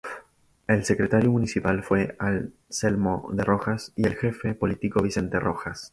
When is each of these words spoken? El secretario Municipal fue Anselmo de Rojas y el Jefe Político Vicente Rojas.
El 0.67 0.83
secretario 0.83 1.29
Municipal 1.29 1.83
fue 1.83 2.15
Anselmo 2.17 3.29
de 3.33 3.43
Rojas 3.43 3.93
y 3.95 4.07
el 4.07 4.15
Jefe 4.15 4.55
Político 4.55 4.99
Vicente 5.03 5.39
Rojas. 5.39 5.89